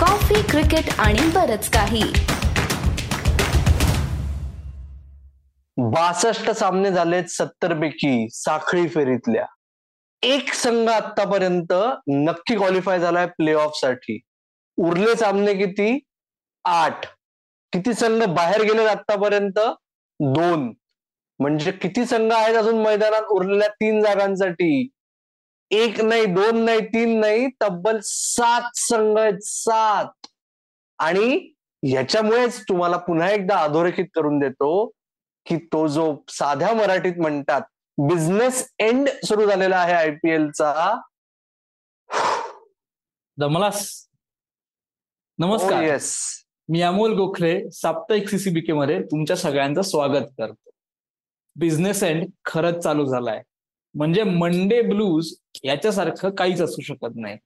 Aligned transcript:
Coffee 0.00 0.42
cricket 0.42 1.00
आणि 1.00 1.20
बरच 1.34 1.70
काही. 1.70 2.02
बासष्ट 5.76 6.50
सामने 6.50 6.90
झालेत 6.90 7.24
सत्तर 7.24 7.80
पैकी 7.80 8.28
साखळी 8.32 8.88
फेरीतल्या. 8.88 9.46
एक 10.22 10.52
संघ 10.52 10.88
आतापर्यंत 10.88 11.72
नक्की 12.08 12.56
क्वालिफाय 12.56 13.00
झालाय 13.00 13.26
प्ले 13.26 13.52
ऑफसाठी. 13.52 14.20
उरले 14.76 15.14
सामने 15.14 15.54
किती? 15.54 16.00
आठ. 16.64 17.06
किती 17.72 17.94
संघ 17.94 18.22
बाहेर 18.24 18.62
गेले 18.62 18.84
आतापर्यंत 18.84 19.58
दोन. 20.20 20.72
म्हणजे 21.38 21.70
किती 21.70 22.04
संघ 22.04 22.32
आहेत 22.32 22.56
अजून 22.56 22.82
मैदानात 22.82 23.22
उरलेल्या 23.22 23.68
तीन 23.68 24.00
जागांसाठी? 24.00 24.88
एक 25.70 26.00
नाही 26.00 26.24
दोन 26.26 26.64
नाही 26.64 26.80
तीन 26.86 27.20
नाही 27.20 27.46
तब्बल 27.62 27.98
सात 28.02 28.70
संघ 28.74 29.18
आहेत 29.18 29.38
सात. 29.42 30.26
आणि 30.98 31.52
ह्याच्यामुळेच 31.82 32.60
तुम्हाला 32.62 32.96
पुन्हा 32.96 33.30
एकदा 33.30 33.56
अधोरेखित 33.56 34.06
करून 34.14 34.38
देतो 34.38 34.86
की 35.46 35.56
तो 35.72 35.86
जो 35.86 36.16
साध्या 36.28 36.72
मराठीत 36.74 37.20
म्हणतात 37.20 37.60
बिझनेस 37.98 38.72
एंड 38.78 39.08
सुरू 39.24 39.46
झालेला 39.46 39.76
आहे 39.76 39.92
आयपीएलचा 39.92 40.94
दमलास? 43.38 44.06
नमस्कार. 45.38 45.82
येस 45.82 46.14
मी 46.68 46.80
अमोल 46.82 47.12
गोखले 47.16 47.70
साप्ताहिक 47.70 48.28
सीसीबीके 48.28 48.72
मध्ये 48.72 49.02
तुमच्या 49.02 49.36
सगळ्यांचं 49.36 49.82
स्वागत 49.82 50.26
करतो. 50.38 50.70
बिझनेस 51.56 52.02
एंड 52.02 52.26
खरंच 52.44 52.82
चालू 52.82 53.04
झालाय. 53.04 53.42
म्हणजे 53.94 54.22
मंडे 54.22 54.80
ब्लूज 54.82 55.32
याच्यासारखं 55.64 56.30
काहीच 56.30 56.60
असू 56.62 56.82
शकत 56.82 57.16
नाही. 57.16 57.36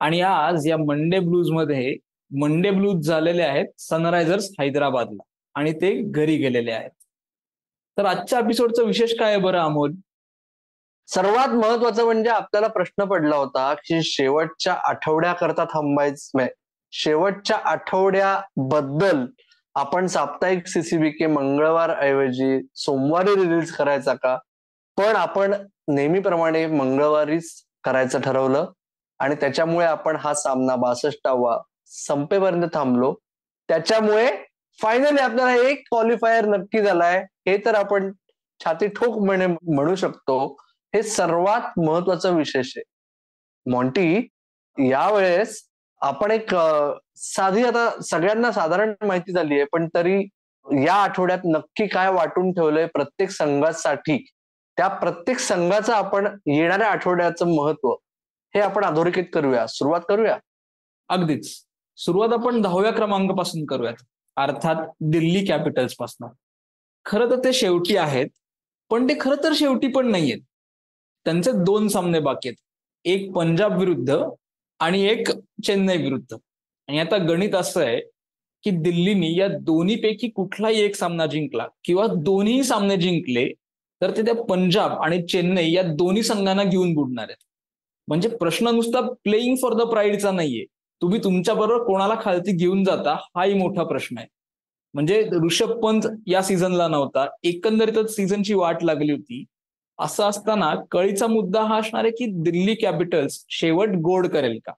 आणि 0.00 0.20
आज 0.20 0.66
या 0.68 0.76
मंडे 0.78 1.18
ब्लूजमध्ये 1.18 1.96
मंडे 2.30 2.70
ब्लूज 2.70 3.06
झालेले 3.06 3.42
आहेत 3.42 3.66
सनरायझर्स 3.80 4.50
हैदराबादला 4.60 5.22
आणि 5.56 5.72
ते 5.72 5.90
घरी 6.02 6.36
गेलेले 6.36 6.72
आहेत. 6.72 6.90
तर 7.96 8.04
आजच्या 8.06 8.38
एपिसोडचं 8.38 8.86
विशेष 8.86 9.14
काय 9.18 9.32
आहे 9.32 9.40
बरं 9.42 9.60
अमोल? 9.60 9.92
सर्वात 11.08 11.48
महत्वाचं 11.48 12.04
म्हणजे 12.04 12.30
आपल्याला 12.30 12.66
प्रश्न 12.68 13.04
पडला 13.04 13.36
होता 13.36 13.72
की 13.84 14.02
शेवटच्या 14.04 14.74
आठवड्याकरता 14.88 15.64
थांबायचं 15.64 16.46
शेवटच्या 16.92 17.56
आठवड्याबद्दल 17.70 19.24
आपण 19.74 20.06
साप्ताहिक 20.06 20.66
सीसीबी 20.66 21.10
के 21.10 21.26
मंगळवार 21.26 21.90
ऐवजी 22.00 22.60
सोमवारी 22.74 23.34
रिलीज 23.34 23.72
करायचा 23.72 24.14
का? 24.14 24.36
पण 24.98 25.16
आपण 25.16 25.54
नेहमीप्रमाणे 25.88 26.66
मंगळवारीच 26.66 27.50
करायचं 27.84 28.20
ठरवलं 28.20 28.70
आणि 29.20 29.34
त्याच्यामुळे 29.34 29.86
आपण 29.86 30.16
हा 30.16 30.34
सामना 30.34 30.76
बासष्टावा 30.76 31.58
संपेपर्यंत 31.86 32.66
थांबलो. 32.74 33.14
त्याच्यामुळे 33.68 34.28
फायनली 34.78 35.20
आपल्याला 35.20 35.54
एक 35.68 35.82
क्वालिफायर 35.88 36.44
नक्की 36.46 36.82
झालाय. 36.82 37.18
हे 37.46 37.56
तर 37.64 37.74
आपण 37.74 38.10
छाती 38.60 38.86
ठोक 38.88 39.18
म्हणे 39.24 39.46
म्हणू 39.46 39.94
शकतो. 39.94 40.38
हे 40.94 41.02
सर्वात 41.02 41.78
महत्वाचं 41.78 42.36
विशेष 42.36 42.72
आहे. 42.76 42.82
मॉन्टी 43.66 44.26
यावेळेस 44.76 45.62
आपण 46.00 46.30
एक 46.30 46.54
साधी 47.16 47.64
आता 47.64 47.88
सगळ्यांना 48.02 48.50
साधारण 48.52 48.92
माहिती 49.06 49.32
झाली 49.32 49.54
आहे 49.54 49.64
पण 49.72 49.88
तरी 49.94 50.20
या 50.66 50.94
आठवड्यात 50.94 51.38
नक्की 51.44 51.86
काय 51.86 52.10
वाटून 52.12 52.52
ठेवलंय 52.52 52.86
प्रत्येक 52.86 53.30
संघासाठी 53.30 54.24
त्या 54.78 54.88
प्रत्येक 54.88 55.38
संघाचं 55.38 55.92
आपण 55.92 56.26
येणाऱ्या 56.46 56.88
आठवड्याचं 56.88 57.46
महत्त्व 57.46 57.90
हे 58.54 58.60
आपण 58.60 58.84
अधोरेखित 58.84 59.24
करूया 59.32 59.66
सुरुवात 59.66 60.00
करूया? 60.08 60.38
अगदीच. 61.08 61.64
सुरुवात 61.96 62.28
आपण 62.32 62.60
दहाव्या 62.62 62.92
क्रमांकापासून 62.92 63.64
करूयात 63.66 64.02
अर्थात 64.36 64.86
दिल्ली 65.00 65.44
कॅपिटल्सपासून 65.44 66.28
खरं 67.04 67.30
तर 67.30 67.38
ते 67.44 67.52
शेवटी 67.52 67.96
आहेत 67.96 68.26
पण 68.90 69.08
ते 69.08 69.16
खरं 69.20 69.42
तर 69.44 69.52
शेवटी 69.54 69.88
पण 69.88 70.10
नाहीयेत. 70.10 70.40
त्यांचे 71.24 71.50
दोन 71.52 71.88
सामने 71.88 72.20
बाकी 72.20 72.48
आहेत. 72.48 72.56
एक 73.04 73.32
पंजाब 73.32 73.78
विरुद्ध 73.78 74.18
आणि 74.80 75.02
एक 75.02 75.28
चेन्नई 75.64 75.96
विरुद्ध. 75.96 76.36
आणि 76.88 76.98
आता 76.98 77.16
गणित 77.16 77.54
असं 77.54 77.82
आहे 77.84 78.00
की 78.64 78.70
दिल्लीनी 78.70 79.38
या 79.38 79.48
दोन्हीपैकी 79.60 80.28
कुठलाही 80.28 80.80
एक 80.80 80.94
सामना 80.94 81.26
जिंकला 81.26 81.66
किंवा 81.84 82.06
दोन्ही 82.06 82.62
सामने 82.64 82.96
जिंकले 82.96 83.52
तर 84.00 84.10
ते 84.16 84.22
त्या 84.22 84.34
पंजाब 84.44 84.92
आणि 85.02 85.22
चेन्नई 85.26 85.70
या 85.72 85.82
दोन्ही 85.82 86.22
संघांना 86.22 86.64
घेऊन 86.64 86.94
बुडणार 86.94 87.24
आहेत. 87.24 87.44
म्हणजे 88.08 88.28
प्रश्न 88.28 88.68
नुसता 88.74 89.00
प्लेईंग 89.24 89.56
फॉर 89.62 89.74
द 89.74 89.82
प्राईडचा 89.90 90.30
नाहीये. 90.30 90.64
तुम्ही 91.02 91.20
तुमच्या 91.24 91.54
बरोबर 91.54 91.84
कोणाला 91.86 92.14
खालती 92.20 92.52
घेऊन 92.52 92.84
जाता 92.84 93.14
हाही 93.36 93.54
मोठा 93.54 93.82
प्रश्न 93.84 94.18
आहे. 94.18 94.26
म्हणजे 94.94 95.22
ऋषभ 95.44 95.70
पंत 95.82 96.06
या 96.26 96.42
सीझनला 96.42 96.88
नव्हता. 96.88 97.26
एकंदरीतच 97.44 98.14
सीझनची 98.14 98.54
वाट 98.54 98.84
लागली 98.84 99.12
होती. 99.12 99.44
असं 99.98 100.24
असताना 100.24 100.74
कळीचा 100.90 101.26
मुद्दा 101.26 101.62
हा 101.62 101.78
असणार 101.78 102.04
आहे 102.04 102.12
की 102.18 102.26
दिल्ली 102.42 102.74
कॅपिटल्स 102.74 103.44
शेवट 103.50 103.96
गोड 104.02 104.26
करेल 104.26 104.58
का? 104.66 104.72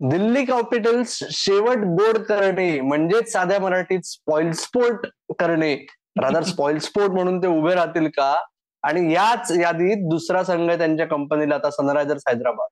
दिल्ली 0.00 0.44
कॅपिटल्स 0.44 1.18
शेवट 1.30 1.78
गोड 1.98 2.18
करणे 2.18 2.80
म्हणजेच 2.80 3.32
साध्या 3.32 3.58
मराठीत 3.60 4.00
स्पॉइल 4.04 4.52
स्पोर्ट 4.52 5.06
करणे 5.38 5.74
रादर 6.16 6.42
स्पॉइल 6.42 6.78
स्पोर्ट 6.78 7.10
म्हणून 7.10 7.42
ते 7.42 7.46
उभे 7.46 7.74
राहतील 7.74 8.08
का? 8.08 8.44
आणि 8.82 9.12
याच 9.14 9.50
यादीत 9.50 10.08
दुसरा 10.10 10.42
संघ 10.44 10.70
त्यांच्या 10.70 11.06
कंपनीला 11.06 11.54
आता 11.54 11.70
सनरायझर्स 11.70 12.22
हैदराबाद. 12.28 12.68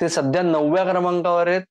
ते 0.00 0.08
सध्या 0.08 0.42
नवव्या 0.42 0.84
क्रमांकावर 0.84 1.48
आहेत. 1.48 1.62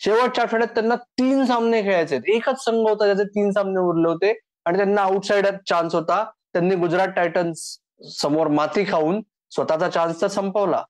शेवटच्या 0.00 0.44
आठवड्यात 0.44 0.74
त्यांना 0.74 0.94
तीन 0.96 1.44
सामने 1.44 1.82
खेळायचे 1.82 2.18
एकच 2.34 2.64
संघ 2.64 2.88
होता 2.88 3.04
ज्याचे 3.04 3.24
तीन 3.24 3.50
सामने 3.50 3.80
उरले 3.80 4.08
होते 4.08 4.32
आणि 4.64 4.76
त्यांना 4.76 5.02
आउटसाइड 5.02 5.46
चान्स 5.68 5.94
होता. 5.94 6.24
त्यांनी 6.52 6.74
गुजरात 6.74 7.08
टायटन्स 7.08 7.78
समोर 8.20 8.46
माती 8.46 8.84
खाऊन 8.84 9.20
स्वतःचा 9.50 9.88
चान्स 9.88 10.20
तर 10.22 10.26
संपवला. 10.26 10.82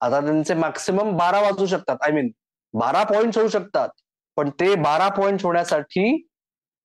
आता 0.00 0.20
त्यांचे 0.20 0.54
मॅक्सिमम 0.54 1.16
बारा 1.16 1.40
वाजू 1.40 1.66
शकतात. 1.66 1.96
आय 2.02 2.10
मीन 2.12 2.30
बारा 2.74 3.02
पॉइंट 3.04 3.38
होऊ 3.38 3.48
शकतात. 3.48 3.88
पण 4.36 4.50
ते 4.50 4.74
बारा 4.74 5.08
पॉइंट 5.08 5.42
होण्यासाठी 5.42 6.26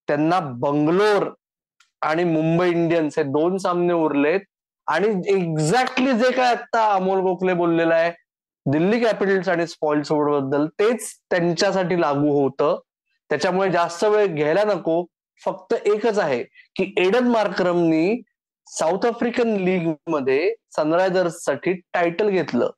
त्यांना 0.08 0.40
बंगलोर 0.40 1.30
आणि 2.04 2.24
मुंबई 2.24 2.70
इंडियन्स 2.70 3.18
हे 3.18 3.24
दोन 3.24 3.58
सामने 3.58 3.94
उरलेत. 3.94 4.40
आणि 4.88 5.08
एक्झॅक्टली 5.28 6.12
जे 6.14 6.32
काय 6.32 6.52
आता 6.56 6.94
अमोल 6.94 7.20
गोखले 7.20 7.54
बोललेलं 7.54 7.94
आहे 7.94 8.12
दिल्ली 8.66 9.00
कॅपिटल्स 9.00 9.50
आणि 9.50 9.68
स्पॉइल्सबद्दल 9.68 10.66
तेच 10.80 11.08
त्यांच्यासाठी 11.32 12.02
लागू 12.02 12.42
होतं. 12.42 12.80
त्याच्यामुळे 13.30 13.72
जास्त 13.72 14.04
वेळ 14.04 14.26
घ्यायला 14.26 14.64
नको. 14.64 15.06
फक्त 15.46 15.74
एकच 15.86 16.20
आहे 16.20 16.44
की 16.44 16.94
एडन 16.98 17.28
मार्क्रमनी 17.28 18.22
साऊथ 18.68 19.06
आफ्रिकन 19.06 19.50
लीगमध्ये 19.50 20.54
सनरायझर्ससाठी 20.76 21.74
टायटल 21.74 22.30
घेतलं. 22.30 22.70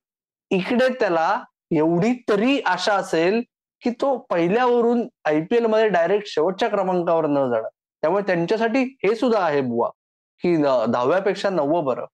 इकडे 0.52 0.88
त्याला 0.90 1.44
एवढी 1.72 2.14
तरी 2.30 2.60
आशा 2.66 2.94
असेल 2.94 3.42
की 3.82 3.90
तो 3.90 4.18
पहिल्यावरून 4.18 5.08
आयपीएलमध्ये 5.26 5.88
डायरेक्ट 5.90 6.28
शेवटच्या 6.28 6.70
क्रमांकावर 6.70 7.26
न 7.28 7.36
जाणार. 7.36 7.70
त्यामुळे 8.06 8.24
त्यांच्यासाठी 8.24 8.80
हे 8.80 9.16
सुद्धा 9.16 9.40
आहे 9.40 9.62
बुवा 9.62 9.90
की 10.40 10.56
दहाव्यापेक्षा 10.58 11.50
नववं 11.50 11.86
बरं. 11.86 12.06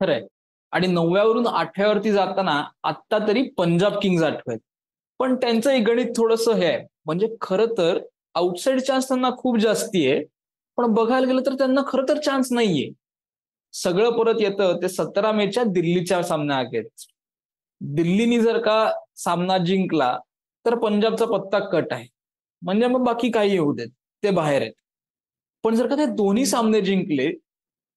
खरंय. 0.00 0.26
आणि 0.72 0.86
नवव्यावरून 0.86 1.46
आठव्यावरती 1.46 2.12
जाताना 2.12 2.64
आत्ता 2.82 3.18
तरी 3.28 3.42
पंजाब 3.58 3.92
किंग्ज 4.02 4.22
आठवेत 4.22 4.58
पण 5.18 5.36
त्यांचं 5.36 5.86
गणित 5.86 6.06
थोडस 6.16 6.48
हे 6.48 6.64
आहे. 6.66 6.86
म्हणजे 7.06 7.36
खरं 7.40 7.66
तर 7.78 7.98
आउटसाईड 8.34 8.80
चान्स 8.80 9.08
त्यांना 9.08 9.30
खूप 9.38 9.58
जास्ती 9.58 10.10
आहे. 10.10 10.24
पण 10.76 10.86
बघायला 10.86 11.26
गेलं 11.26 11.42
तर 11.46 11.54
त्यांना 11.54 11.80
खरं 11.88 12.08
तर 12.08 12.20
चान्स 12.20 12.52
नाहीये. 12.52 12.90
सगळं 13.72 14.10
परत 14.10 14.34
येतं 14.40 14.76
ते 14.82 14.88
सतरा 14.88 15.32
मेच्या 15.32 15.64
दिल्लीच्या 15.64 16.22
सामन्या 16.22 16.56
आहेत. 16.56 16.84
दिल्लीनी 17.80 18.40
जर 18.40 18.58
का 18.58 18.92
सामना 19.16 19.58
जिंकला 19.58 20.18
तर 20.66 20.74
पंजाबचा 20.74 21.24
पत्ता 21.24 21.58
कट 21.58 21.92
आहे. 21.92 22.08
म्हणजे 22.62 22.86
मग 22.86 23.04
बाकी 23.04 23.30
काही 23.30 23.52
येऊ 23.52 23.74
देत. 23.74 23.88
ते 24.22 24.30
बाहेर 24.30 24.62
आहेत. 24.62 24.72
पण 25.64 25.74
जर 25.74 25.86
का 25.88 25.96
ते 25.96 26.06
दोन्ही 26.14 26.44
सामने 26.46 26.80
जिंकले 26.80 27.30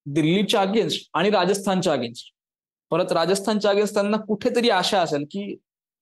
दिल्लीच्या 0.06 0.62
अगेन्स्ट 0.62 1.10
आणि 1.14 1.30
राजस्थानच्या 1.32 1.94
अगेन्स्ट 1.94 2.34
परत 2.92 3.12
राजस्थानच्या 3.12 3.72
अगेन्स्ट 3.72 3.94
त्यांना 3.94 4.18
कुठेतरी 4.28 4.70
आशा 4.70 5.02
असेल 5.02 5.24
की 5.32 5.56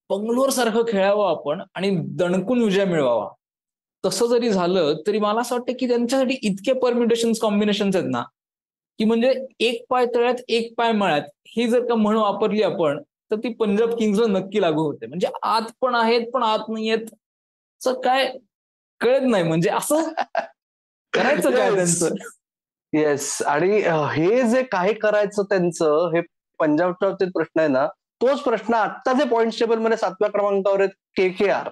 बंगलोर 0.10 0.50
सारखं 0.50 0.84
खेळावं 0.88 1.30
आपण 1.30 1.62
आणि 1.76 1.90
दणकून 2.20 2.62
विजय 2.64 2.86
मिळवावा. 2.86 3.28
तसं 4.04 4.28
जरी 4.28 4.50
झालं 4.50 4.94
तरी 5.08 5.20
मला 5.20 5.42
असं 5.42 5.56
वाटतं 5.56 5.74
की 5.80 5.88
त्यांच्यासाठी 5.88 6.38
इतके 6.48 6.74
परम्युटेशन 6.80 7.32
कॉम्बिनेशन 7.42 7.90
आहेत 7.96 8.10
ना 8.12 8.24
की 9.00 9.06
म्हणजे 9.06 9.34
एक 9.68 9.84
पाय 9.90 10.06
तळ्यात 10.16 10.42
एक 10.48 10.74
पाय 10.78 10.92
मळ्यात 10.92 11.30
ही 11.56 11.68
जर 11.70 11.86
का 11.90 11.96
म्हण 11.96 12.16
वापरली 12.18 12.62
आपण 12.64 13.02
तर 13.32 13.36
ती 13.44 13.54
पंजाब 13.60 13.98
किंग्सला 14.00 14.26
नक्की 14.30 14.62
लागू 14.62 14.84
होते. 14.84 15.08
म्हणजे 15.08 15.28
आत 15.44 15.72
पण 15.82 15.96
आहेत 15.96 16.30
पण 16.34 16.44
आत 16.44 16.70
नाही 16.70 16.90
आहेत 16.90 17.94
काय 18.04 18.28
कळत 19.02 19.22
नाही. 19.30 19.44
म्हणजे 19.44 19.70
असं 19.70 20.12
करायचं 21.14 21.52
काय 21.52 21.74
त्यांचं? 21.76 22.16
येस 22.94 23.42
आणि 23.48 23.80
हे 24.14 24.42
जे 24.50 24.62
काय 24.72 24.94
करायचं 24.94 25.44
त्यांचं 25.50 26.10
हे 26.14 26.22
पंजाबच्या 26.60 27.10
बाबतीत 27.10 27.28
प्रश्न 27.36 27.60
आहे 27.60 27.70
ना 27.70 27.86
तोच 28.22 28.42
प्रश्न 28.44 28.74
आता 28.74 29.14
जे 29.14 29.24
पॉईंट 29.30 29.54
टेबलमध्ये 29.60 29.98
सातव्या 29.98 30.30
क्रमांकावर 30.32 30.80
आहेत 30.80 30.92
K 31.18 31.28
K 31.30 31.50
R 31.52 31.70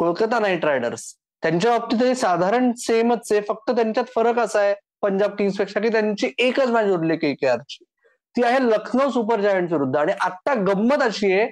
Kolkata 0.00 0.38
Knight 0.38 0.64
Riders. 0.64 1.12
त्यांच्या 1.42 1.78
बाबतीतही 1.78 2.14
साधारण 2.14 2.70
सेमच 2.78 3.30
आहे 3.32 3.40
फक्त 3.48 3.70
त्यांच्यात 3.70 4.12
फरक 4.14 4.38
असा 4.38 4.60
आहे 4.60 4.74
पंजाब 5.02 5.34
किंग्सपेक्षा 5.36 5.80
की 5.80 5.88
त्यांची 5.92 6.30
एकच 6.38 6.68
मॅच 6.70 6.90
उरली 6.92 7.16
के 7.16 7.32
के 7.34 7.46
आरची 7.48 7.84
ती 8.36 8.42
आहे 8.44 8.58
लखनौ 8.62 9.08
सुपर 9.10 9.40
जायंट 9.40 9.72
विरुद्ध. 9.72 9.96
आणि 9.96 10.12
आता 10.20 10.54
गंमत 10.66 11.02
अशी 11.02 11.32
आहे 11.32 11.46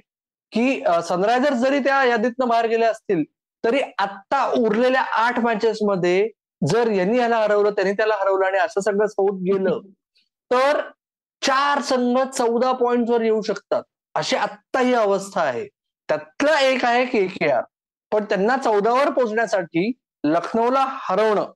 की 0.52 0.82
सनरायझर्स 1.08 1.58
जरी 1.60 1.78
त्या 1.84 2.02
यादीतनं 2.04 2.48
बाहेर 2.48 2.66
गेले 2.68 2.84
असतील 2.84 3.22
तरी 3.64 3.80
आत्ता 3.98 4.44
उरलेल्या 4.58 5.00
आठ 5.24 5.38
मॅचेस 5.40 5.78
मध्ये 5.82 6.28
जर 6.62 6.90
यांनी 6.90 7.18
याला 7.18 7.38
हरवलं 7.38 7.70
त्यांनी 7.70 7.92
त्याला 7.92 8.14
हरवलं 8.14 8.46
आणि 8.46 8.58
असं 8.58 8.80
सगळं 8.80 9.06
होत 9.18 9.40
गेलं 9.42 9.80
तर 10.50 10.80
चार 11.42 11.80
संघ 11.82 12.18
चौदा 12.28 12.70
वर 12.80 13.20
येऊ 13.22 13.40
शकतात. 13.42 13.82
अशी 14.14 14.36
आत्ता 14.36 14.80
ही 14.80 14.94
अवस्था 14.94 15.42
आहे. 15.42 15.66
त्यातला 16.08 16.58
एक 16.60 16.84
आहे 16.84 17.04
के 17.06 17.26
के 17.26 17.48
आर 17.50 17.62
पण 18.12 18.24
त्यांना 18.24 18.56
चौदावर 18.56 19.10
पोहोचण्यासाठी 19.10 19.90
लखनौला 20.24 20.84
हरवणं 20.88 21.52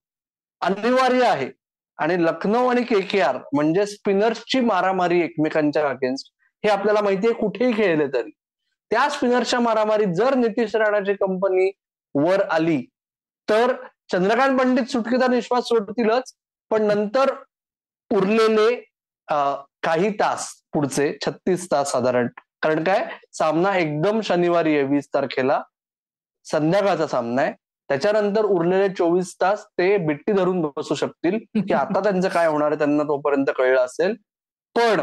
अनिवार्य 0.62 1.24
आहे. 1.26 1.50
आणि 1.98 2.16
लखनौ 2.24 2.66
आणि 2.68 2.82
के 2.82 3.00
के 3.00 3.20
आर 3.20 3.36
म्हणजे 3.52 3.86
स्पिनर्सची 3.86 4.60
मारामारी 4.60 5.20
एकमेकांच्या 5.20 5.88
अगेन्स्ट 5.88 6.32
हे 6.64 6.70
आपल्याला 6.70 7.00
माहितीये 7.00 7.32
कुठेही 7.32 7.72
खेळले 7.72 8.06
तरी. 8.06 8.30
त्या 8.90 9.08
स्पिनर्सच्या 9.10 9.60
मारामारीत 9.60 10.14
जर 10.16 10.34
नितीश 10.34 10.74
राणाची 10.76 11.14
कंपनी 11.14 11.70
वर 12.14 12.42
आली 12.50 12.80
तर 13.48 13.72
चंद्रकांत 14.10 14.58
पंडित 14.58 14.90
सुटकेचा 14.90 15.26
निश्वास 15.28 15.64
सोडतीलच 15.68 16.32
पण 16.70 16.82
नंतर 16.86 17.30
उरलेले 18.10 18.74
काही 19.28 20.10
तास 20.20 20.48
पुढचे 20.74 21.12
छत्तीस 21.26 21.70
तास 21.70 21.90
साधारण. 21.92 22.26
कारण 22.62 22.82
काय? 22.84 23.04
सामना 23.32 23.76
एकदम 23.76 24.20
शनिवारी 24.24 24.74
आहे 24.76 24.82
वीस 24.88 25.08
तारखेला. 25.14 25.60
संध्याकाळचा 26.46 27.06
सामना 27.06 27.42
आहे. 27.42 27.52
त्याच्यानंतर 27.88 28.44
उरलेले 28.44 28.88
चोवीस 28.94 29.34
तास 29.40 29.64
ते 29.78 29.96
बिट्टी 30.06 30.32
धरून 30.32 30.60
बसू 30.76 30.94
शकतील. 30.94 31.38
की 31.56 31.72
आता 31.74 32.00
त्यांचं 32.02 32.28
काय 32.28 32.46
होणार 32.46 32.70
आहे 32.70 32.78
त्यांना 32.78 33.02
तोपर्यंत 33.02 33.50
कळलं 33.58 33.80
असेल. 33.80 34.14
पण 34.76 35.00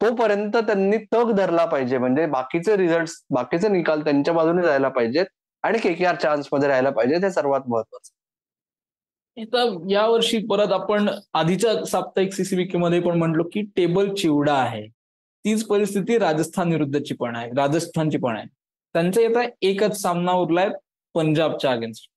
तोपर्यंत 0.00 0.56
त्यांनी 0.56 0.96
तग 1.14 1.30
धरला 1.36 1.64
पाहिजे. 1.66 1.98
म्हणजे 1.98 2.26
बाकीचे 2.26 2.76
रिझल्ट 2.76 3.10
बाकीचे 3.34 3.68
निकाल 3.68 4.04
त्यांच्या 4.04 4.34
बाजूने 4.34 4.62
जायला 4.62 4.88
पाहिजेत. 4.88 5.26
आणि 5.66 5.78
के 5.78 5.92
के 5.94 6.04
आर 6.04 6.16
चान्समध्ये 6.16 6.68
राहायला 6.68 6.90
पाहिजे. 6.90 7.16
ते 7.22 7.30
सर्वात 7.30 7.60
महत्वाचं. 7.68 8.10
या 9.90 10.06
वर्षी 10.06 10.38
परत 10.46 10.72
आपण 10.72 11.08
आधीच्या 11.34 11.84
साप्ताहिक 11.86 12.32
सीसीबीके 12.32 12.78
मध्ये 12.78 13.00
पण 13.00 13.18
म्हटलो 13.18 13.42
की 13.52 13.62
टेबल 13.76 14.14
चिवडा 14.14 14.54
आहे. 14.54 14.86
तीच 15.44 15.64
परिस्थिती 15.66 16.18
राजस्थान 16.18 16.72
विरुद्धची 16.72 17.14
पण 17.14 17.36
आहे. 17.36 17.50
राजस्थानची 17.56 18.18
पण 18.18 18.36
आहे. 18.36 18.46
त्यांचा 18.94 19.20
आता 19.20 19.48
एकच 19.62 20.00
सामना 20.02 20.32
उरलाय 20.32 20.68
पंजाबच्या 21.14 21.72
अगेन्स्ट 21.72 22.08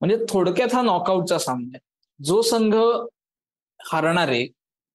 म्हणजे 0.00 0.16
थोडक्यात 0.28 0.74
हा 0.74 0.82
नॉकआउटचा 0.82 1.38
सामना 1.38 1.76
आहे. 1.76 2.24
जो 2.24 2.40
संघ 2.42 2.74
हारणार 3.80 4.28
आहे 4.28 4.46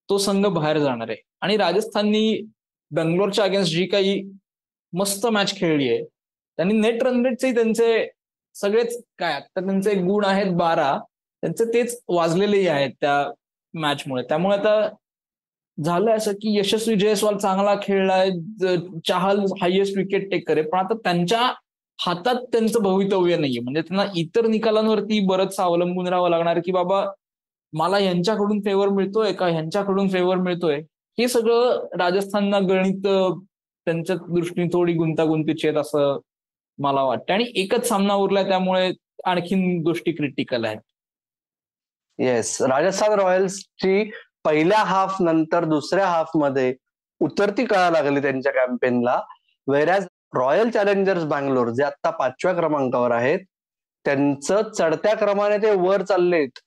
तो 0.10 0.18
संघ 0.18 0.46
बाहेर 0.46 0.78
जाणार. 0.80 1.10
आहे 1.10 1.22
आणि 1.42 1.57
राजस्थाननी 1.57 2.42
बेंगलोरच्या 2.92 3.44
अगेन्स्ट 3.46 3.74
जी 3.74 3.86
काही 3.86 4.22
मस्त 4.94 5.25
मॅच 5.28 5.56
खेळली 5.57 5.90
आहे 5.90 6.04
त्यांनी 6.57 6.74
नेट 6.74 7.04
रन 7.04 7.25
रेटचे 7.25 7.52
त्यांचे 7.52 8.07
सगळेच 8.56 8.98
काय 9.19 9.34
आता 9.34 9.62
त्यांचे 9.62 9.94
गुण 9.96 10.25
आहेत 10.25 10.52
बारा 10.57 10.98
त्यांचे 11.44 11.66
तेच 11.74 12.00
वाजलेलेही 12.07 12.68
आहेत 12.68 12.92
त्या 13.02 13.24
मॅचमुळे 13.74 14.24
त्यामुळे 14.24 14.57
आता 14.57 14.90
झालं 15.78 16.12
असं 16.12 16.34
की 16.34 16.57
यशस्वी 16.57 16.96
जयस्वाल 16.96 17.38
चांगला 17.38 17.75
खेळलाय 17.84 18.30
चहाल 19.07 19.40
हायेस्ट 19.62 19.98
विकेट 19.98 20.30
टेकर 20.31 20.57
आहे 20.57 20.68
पण 20.69 20.78
आता 20.80 20.94
त्यांच्या 21.04 21.42
हातात 22.00 22.36
त्यांचं 22.52 22.81
भवितव्य 22.84 23.38
नाहीये. 23.38 23.60
म्हणजे 23.60 23.81
त्यांना 23.81 24.06
इतर 24.16 24.48
निकालांवरती 24.48 25.19
बरंच 25.28 25.60
अवलंबून 25.60 26.07
राहावं 26.07 26.30
लागणार 26.30 26.60
की 26.66 26.72
बाबा 26.72 27.04
मला 27.74 28.00
यांच्याकडून 28.00 28.60
फेवर 28.66 28.90
मिळतोय 28.90 29.31
का 29.34 29.48
ह्यांच्याकडून 29.48 30.07
फेवर 30.10 30.38
मिळतोय? 30.38 30.80
हे 31.18 31.28
सगळं 31.28 31.88
राजस्थानना 32.00 32.60
गणित 32.69 33.07
त्यांच्या 33.88 34.16
दृष्टीने 34.28 34.68
थोडी 34.74 34.94
गुंतागुंतीची 34.94 35.68
आहेत 35.68 35.80
असं 35.80 36.18
मला 36.80 37.01
वाटतं. 37.04 37.33
आणि 37.33 37.51
एकच 37.56 37.88
सामना 37.88 38.13
उरलाय 38.13 38.44
त्यामुळे 38.48 38.92
आणखीन 39.25 39.81
गोष्टी 39.86 40.12
क्रिटिकल 40.12 40.66
आहेत. 40.66 40.80
येस 42.19 42.62
राजस्थान 42.62 43.12
रॉयल्सची 43.19 44.10
पहिल्या 44.44 44.80
हाफ 44.80 45.16
नंतर 45.22 45.66
दुसऱ्या 45.66 46.07
हाफमध्ये 46.07 46.74
उतरती 47.22 47.66
कळा 47.66 47.89
लागली 47.89 48.22
त्यांच्या 48.22 48.51
कॅम्पेनला 48.51 49.19
वेरॅज 49.68 50.06
रॉयल 50.36 50.69
चॅलेंजर्स 50.69 51.24
बँगलोर 51.24 51.69
जे 51.69 51.83
आता 51.83 52.10
पाचव्या 52.10 52.54
क्रमांकावर 52.54 53.12
आहेत 53.12 53.39
त्यांचं 54.06 54.69
चढत्या 54.69 55.16
क्रमाने 55.16 55.57
ते 55.57 55.71
वर 55.71 56.01
चाललेत. 56.01 56.60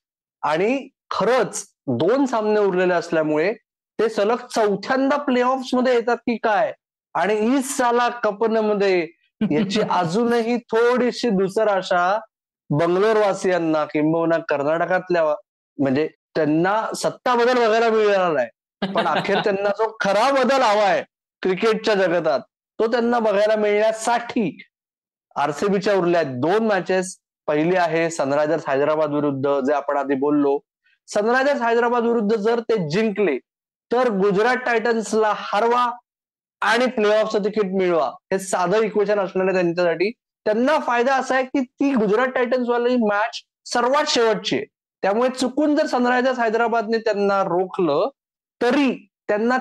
आणि 0.42 0.88
खरंच 1.10 1.64
दोन 2.00 2.24
सामने 2.26 2.60
उरलेले 2.60 2.94
असल्यामुळे 2.94 3.52
ते 3.98 4.08
सलग 4.08 4.46
चौथ्यांदा 4.54 5.16
प्ले 5.16 5.42
मध्ये 5.42 5.94
येतात 5.94 6.16
की 6.16 6.36
काय? 6.36 6.72
आणि 7.14 7.34
ईस 7.56 7.76
साला 7.76 8.08
मध्ये 8.60 9.06
याची 9.40 9.80
अजूनही 9.80 10.56
थोडीशी 10.72 11.28
दुसर 11.30 11.68
आशा 11.68 12.18
बंगलोर 12.70 13.16
वासियांना 13.16 13.84
किंबहुना 13.84 14.38
कर्नाटकातल्या 14.48 15.24
म्हणजे 15.78 16.06
त्यांना 16.34 16.80
सत्ता 16.96 17.34
बदल 17.34 17.58
बघायला 17.58 17.88
मिळणार 17.90 18.32
नाही. 18.32 18.48
पण 18.94 19.06
अखेर 19.06 19.38
त्यांना 19.44 19.68
जो 19.78 19.86
खरा 20.00 20.30
बदल 20.32 20.62
हवाय 20.62 21.02
क्रिकेटच्या 21.42 21.94
जगतात 21.94 22.40
तो 22.78 22.86
त्यांना 22.92 23.18
बघायला 23.18 23.56
मिळण्यासाठी 23.56 24.58
आरसीबीच्या 25.36 25.94
उरल्या 25.94 26.22
दोन 26.22 26.66
मॅचेस 26.66 27.16
पहिली 27.48 27.76
आहे 27.76 28.08
सनरायझर्स 28.10 28.68
हैदराबाद 28.68 29.12
विरुद्ध 29.14 29.58
जे 29.66 29.72
आपण 29.74 29.96
आधी 29.96 30.14
बोललो. 30.14 30.58
सनरायझर्स 31.08 31.60
हैदराबाद 31.62 32.04
विरुद्ध 32.04 32.36
जर 32.36 32.60
ते 32.60 32.76
जिंकले 32.90 33.36
तर 33.90 34.08
गुजरात 34.12 34.56
टायटन्सला 34.66 35.32
हरवा 35.36 35.90
आणि 36.62 36.86
प्ले 36.86 37.08
ऑफचं 37.16 37.44
तिकीट 37.44 37.72
मिळवा. 37.74 38.08
हे 38.32 38.38
साधं 38.38 38.82
इक्वेशन 38.84 39.18
असणार 39.20 39.46
आहे 39.46 39.54
त्यांच्यासाठी. 39.54 40.10
त्यांना 40.46 40.78
फायदा 40.78 41.14
असा 41.16 41.34
आहे 41.34 41.44
की 41.44 41.60
ती 41.60 41.92
गुजरात 41.94 42.28
टायटन्स 42.34 42.68
वाली 42.68 42.96
मॅच 42.96 43.40
सर्वात 43.72 44.04
शेवटची 44.08 44.56
आहे. 44.56 44.64
त्यामुळे 45.02 45.28
चुकून 45.30 45.74
जर 45.76 45.86
सनरायझर्स 45.86 46.38
हैदराबादने 46.38 46.98
त्यांना 46.98 47.42
रोखलं 47.44 48.08
तरी 48.60 48.92
त्यांना 49.28 49.58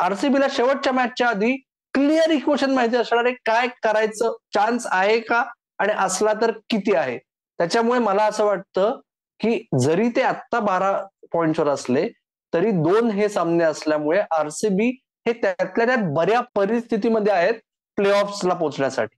आरसीबीला 0.00 0.46
शेवटच्या 0.50 0.92
मॅचच्या 0.92 1.28
आधी 1.28 1.56
क्लिअर 1.94 2.30
इक्वेशन 2.30 2.70
माहिती 2.74 2.96
असणार 2.96 3.24
आहे 3.24 3.34
काय 3.46 3.66
करायचं 3.82 4.32
चान्स 4.54 4.86
आहे 4.90 5.18
का 5.20 5.42
आणि 5.78 5.92
असला 5.98 6.32
तर 6.42 6.50
किती 6.70 6.94
आहे. 6.94 7.18
त्याच्यामुळे 7.58 7.98
मला 8.00 8.24
असं 8.24 8.44
वाटतं 8.44 8.98
की 9.40 9.58
जरी 9.80 10.08
ते 10.16 10.22
आत्ता 10.22 10.60
बारा 10.60 10.92
पॉइंटवर 11.32 11.68
असले 11.68 12.08
तरी 12.52 12.70
दोन 12.72 13.10
हे 13.10 13.28
सामने 13.28 13.64
असल्यामुळे 13.64 14.20
आरसीबी 14.38 14.90
हे 15.26 15.32
त्यातल्या 15.32 15.86
त्यात 15.86 16.12
बऱ्या 16.14 16.40
परिस्थितीमध्ये 16.54 17.32
आहेत 17.32 17.54
प्ले 17.98 18.10
ऑफला 18.10 18.54
पोहोचण्यासाठी 18.54 19.16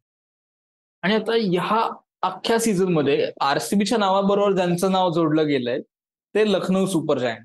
आणि 1.03 1.15
आता 1.15 1.35
ह्या 1.35 1.89
अख्ख्या 2.23 2.59
सीझनमध्ये 2.61 3.31
आरसीबीच्या 3.41 3.99
नावाबरोबर 3.99 4.53
ज्यांचं 4.53 4.93
नाव 4.93 5.11
जोडलं 5.13 5.47
गेलंय 5.47 5.81
ते 6.35 6.51
लखनौ 6.53 6.85
सुपर 6.87 7.19
जायंट 7.19 7.45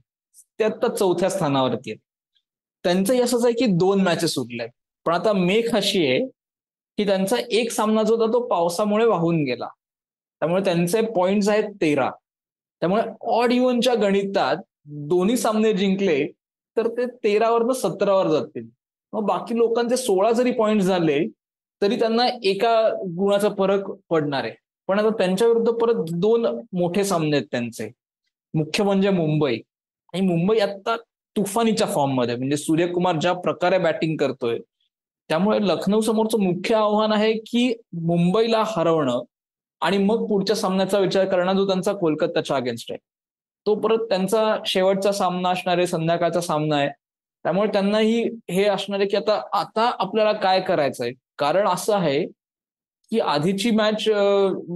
ते 0.59 0.63
आता 0.63 0.87
चौथ्या 0.95 1.29
स्थानावरती 1.29 1.91
आहेत. 1.91 1.99
त्यांचं 2.85 3.13
यशच 3.13 3.45
आहे 3.45 3.53
की 3.53 3.65
दोन 3.77 4.01
मॅचेस 4.01 4.37
उरल्यात 4.37 4.69
पण 5.05 5.13
आता 5.13 5.33
मेख 5.33 5.73
अशी 5.75 6.05
आहे 6.07 6.19
की 6.97 7.05
त्यांचा 7.05 7.35
एक 7.51 7.71
सामना 7.71 8.03
जो 8.03 8.15
होता 8.15 8.31
तो 8.33 8.39
पावसामुळे 8.47 9.05
वाहून 9.05 9.43
गेला. 9.43 9.67
त्यामुळे 10.41 10.63
त्यांचे 10.65 11.01
पॉइंट्स 11.15 11.49
आहेत 11.49 11.69
तेरा. 11.81 12.09
त्यामुळे 12.81 13.03
ऑड 13.33 13.51
इव्हनच्या 13.53 13.95
गणितात 13.95 14.57
दोन्ही 15.09 15.37
सामने 15.37 15.73
जिंकले 15.73 16.23
तर 16.77 16.87
ते 16.87 17.05
तेरावर 17.05 17.71
सतरावर 17.73 18.27
जातील. 18.27 18.67
मग 19.13 19.25
बाकी 19.25 19.57
लोकांचे 19.57 19.97
सोळा 19.97 20.31
जरी 20.31 20.51
पॉईंट 20.51 20.81
झाले 20.81 21.27
तरी 21.81 21.99
त्यांना 21.99 22.27
एका 22.43 22.89
गुणाचा 23.17 23.49
फरक 23.57 23.91
पडणार 24.09 24.43
आहे. 24.43 24.53
पण 24.87 24.99
आता 24.99 25.09
त्यांच्या 25.09 25.47
विरुद्ध 25.47 25.71
परत 25.71 26.05
दोन 26.11 26.45
मोठे 26.73 27.03
सामने 27.03 27.37
आहेत 27.37 27.47
त्यांचे. 27.51 27.91
मुख्य 28.53 28.83
म्हणजे 28.83 29.09
मुंबई. 29.09 29.59
आणि 30.13 30.21
मुंबई 30.21 30.57
आता 30.57 30.95
तुफानीच्या 31.35 31.87
फॉर्ममध्ये 31.87 32.35
म्हणजे 32.35 32.57
सूर्यकुमार 32.57 33.15
ज्या 33.15 33.33
प्रकारे 33.33 33.77
बॅटिंग 33.77 34.17
करतोय 34.17 34.59
त्यामुळे 35.29 35.59
लखनौ 35.61 36.01
समोरचं 36.01 36.39
मुख्य 36.39 36.75
आव्हान 36.75 37.11
आहे 37.11 37.33
की 37.33 37.73
मुंबईला 37.93 38.63
हरवणं 38.67 39.21
आणि 39.81 39.97
मग 39.97 40.27
पुढच्या 40.27 40.55
सामन्याचा 40.55 40.99
विचार 40.99 41.25
करणं 41.25 41.53
जो 41.53 41.67
त्यांचा 41.67 41.93
कोलकाताच्या 41.93 42.55
अगेन्स्ट 42.55 42.91
आहे. 42.91 42.99
तो 43.67 43.73
परत 43.75 44.05
त्यांचा 44.09 44.41
शेवटचा 44.65 45.11
सामना 45.11 45.49
असणार 45.49 45.77
आहे 45.77 45.87
संध्याकाळचा 45.87 46.41
सामना 46.41 46.75
आहे. 46.77 46.89
त्यामुळे 47.45 47.71
त्यांनाही 47.73 48.21
हे 48.51 48.63
असणार 48.65 48.99
आहे 48.99 49.07
की 49.09 49.17
आता 49.17 49.39
आता 49.53 49.89
आपल्याला 49.99 50.31
काय 50.33 50.61
करायचंय 50.61 51.11
कारण 51.39 51.67
असं 51.67 51.95
आहे 51.95 52.25
की 53.11 53.19
आधीची 53.19 53.71
मॅच 53.71 54.07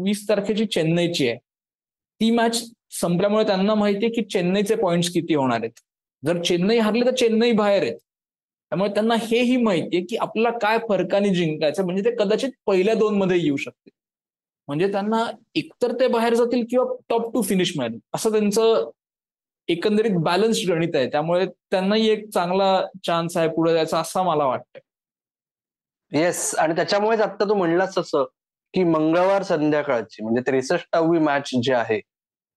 वीस 0.03 0.27
तारखेची 0.29 0.65
चेन्नईची 0.65 1.27
आहे. 1.27 1.37
ती 1.37 2.29
मॅच 2.31 2.61
संपल्यामुळे 3.01 3.45
त्यांना 3.47 3.75
माहिती 3.75 4.05
आहे 4.05 4.13
की 4.13 4.21
चेन्नईचे 4.29 4.75
पॉईंट्स 4.75 5.09
किती 5.13 5.35
होणार 5.35 5.59
आहेत. 5.61 5.79
जर 6.23 6.41
चेन्नई 6.43 6.77
हरले 6.79 7.05
तर 7.05 7.15
चेन्नई 7.15 7.51
बाहेर 7.51 7.83
आहेत. 7.83 7.97
त्यामुळे 8.71 8.89
त्यांना 8.93 9.15
हेही 9.21 9.57
माहिती 9.57 9.97
आहे 9.97 10.05
की 10.05 10.17
आपल्याला 10.17 10.57
काय 10.57 10.77
फरकाने 10.89 11.29
जिंकायचं 11.35 11.85
म्हणजे 11.85 12.03
ते 12.05 12.15
कदाचित 12.19 12.49
पहिल्या 12.65 12.93
दोन 12.95 13.17
मध्ये 13.17 13.37
येऊ 13.39 13.55
शकते 13.57 13.89
म्हणजे 14.71 14.91
त्यांना 14.91 15.17
एकतर 15.55 15.91
ते 15.99 16.07
बाहेर 16.07 16.33
जातील 16.33 16.65
किंवा 16.69 16.93
टॉप 17.09 17.31
टू 17.33 17.41
फिनिश 17.41 17.71
मिळेल. 17.77 17.97
असं 18.15 18.31
त्यांचं 18.31 18.89
एकंदरीत 19.69 20.15
बॅलन्स्ड 20.23 20.71
गणित 20.71 20.95
आहे. 20.95 21.09
त्यामुळे 21.11 21.45
त्यांनाही 21.45 22.07
एक 22.09 22.27
चांगला 22.33 22.69
चान्स 23.05 23.35
आहे 23.37 23.47
पुढे 23.55 23.73
जायचा 23.73 23.99
असा 23.99 24.23
मला 24.23 24.45
वाटतं 24.45 24.79
येस 26.11 26.53
आणि 26.59 26.75
त्याच्यामुळेच 26.75 27.21
आता 27.21 27.45
तू 27.49 27.55
म्हणलास 27.55 27.97
तसं 27.97 28.23
की 28.73 28.83
मंगळवार 28.83 29.43
संध्याकाळची 29.43 30.23
म्हणजे 30.23 30.41
त्रेसष्टावी 30.47 31.19
मॅच 31.19 31.49
जी 31.63 31.73
आहे 31.73 31.99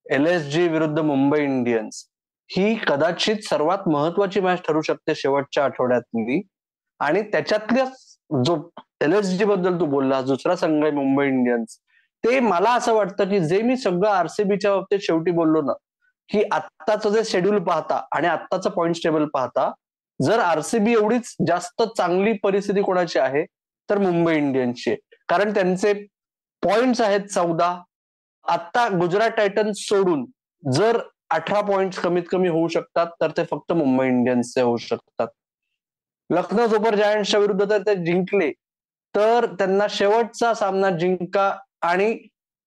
एल 0.07 0.27
एस 0.27 0.43
जी 0.53 0.67
विरुद्ध 0.69 0.99
मुंबई 1.01 1.43
इंडियन्स 1.43 2.05
ही 2.51 2.75
कदाचित 2.87 3.45
सर्वात 3.49 3.89
महत्वाची 3.89 4.41
मॅच 4.41 4.63
ठरू 4.67 4.83
शकते 4.83 5.15
शेवटच्या 5.15 5.65
आठवड्यातली. 5.65 6.41
आणि 7.01 7.23
त्याच्यातल्या 7.23 7.85
जो 8.45 8.57
एल 9.05 9.13
एस 9.13 9.27
जी 9.39 9.45
बद्दल 9.45 9.79
तू 9.81 9.87
बोलला 9.87 10.21
दुसरा 10.23 10.57
संघ 10.57 10.83
आहे 10.83 10.93
मुंबई 10.93 11.27
इंडियन्स 11.27 11.79
ते 12.25 12.39
मला 12.41 12.73
असं 12.75 12.95
वाटतं 12.95 13.29
की 13.29 13.41
जे 13.41 13.61
मी 13.63 13.77
सगळं 13.77 14.09
आरसीबीच्या 14.09 14.75
बाबतीत 14.75 14.99
शेवटी 15.03 15.31
बोललो 15.31 15.61
ना 15.63 15.73
की 16.31 16.43
आत्ताचं 16.53 17.11
जे 17.11 17.25
शेड्यूल 17.25 17.59
पाहता 17.65 18.01
आणि 18.17 18.27
आत्ताचं 18.27 18.71
पॉईंट 18.71 18.97
टेबल 19.05 19.25
पाहता 19.35 19.71
जर 20.21 20.39
आरसीबी 20.39 20.93
एवढीच 20.93 21.35
जास्त 21.49 21.83
चांगली 21.97 22.33
परिस्थिती 22.43 22.83
कोणाची 22.83 23.19
आहे 23.19 23.45
तर 23.89 23.99
मुंबई 23.99 24.37
इंडियन्सची 24.37 24.91
आहे. 24.91 24.99
कारण 25.29 25.53
त्यांचे 25.55 25.93
पॉइंट्स 26.63 27.01
आहेत 27.01 27.27
चौदा 27.35 27.77
आत्ता 28.45 28.87
गुजरात 28.99 29.31
टायटन्स 29.31 29.79
सोडून 29.89 30.25
जर 30.63 30.99
अठरा 31.31 31.61
पॉइंट 31.61 31.95
कमीत 31.95 32.23
कमी 32.31 32.49
होऊ 32.49 32.69
शकतात 32.69 33.07
तर 33.21 33.31
ते 33.37 33.45
फक्त 33.51 33.73
मुंबई 33.73 34.07
इंडियन्सचे 34.07 34.61
होऊ 34.61 34.77
शकतात. 34.77 35.29
लखनौ 36.31 36.67
सुपर 36.69 36.95
जायंट्सच्या 36.95 37.41
विरुद्ध 37.41 37.65
जर 37.65 37.83
ते 37.87 37.95
जिंकले 38.05 38.51
तर 39.15 39.47
त्यांना 39.59 39.87
शेवटचा 39.91 40.53
सामना 40.55 40.91
जिंका 40.91 41.53
आणि 41.85 42.17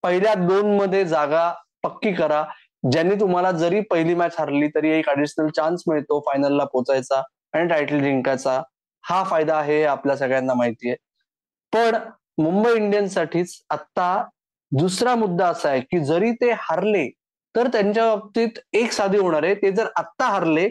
पहिल्या 0.04 0.34
दोन 0.36 0.76
मध्ये 0.78 1.04
जागा 1.06 1.52
पक्की 1.84 2.14
करा. 2.14 2.44
ज्यांनी 2.92 3.16
तुम्हाला 3.20 3.52
जरी 3.52 3.80
पहिली 3.82 4.14
मॅच 4.16 4.36
हरली 4.40 4.68
तरी 4.76 4.90
एक 4.98 5.10
अडिशनल 5.10 5.50
चान्स 5.56 5.84
मिळतो 5.88 6.20
फायनलला 6.26 6.64
पोचायचा 6.74 7.22
आणि 7.54 7.68
टायटल 7.70 8.00
जिंकायचा. 8.00 8.62
हा 9.04 9.24
फायदा 9.24 9.56
आहे 9.58 9.84
आपल्या 9.86 10.16
सगळ्यांना 10.18 10.54
माहिती 10.54 10.90
आहे 10.90 10.96
पण 11.74 11.96
मुंबई 12.38 12.74
इंडियन्ससाठीच 12.76 13.56
आता 13.70 14.24
दुसरा 14.72 15.16
मुद्दा 15.16 15.48
असा 15.48 15.70
आहे 15.70 15.80
की 15.82 16.00
जरी 16.06 16.32
ते 16.42 16.52
हरले 16.60 17.08
तर 17.56 17.68
त्यांच्या 17.68 18.06
बाबतीत 18.06 18.60
एक 18.74 18.92
साधी 18.92 19.18
होणार 19.18 19.44
आहे. 19.44 19.54
ते 19.56 19.72
जर 19.72 19.88
आत्ता 19.96 20.26
हरले 20.26 20.68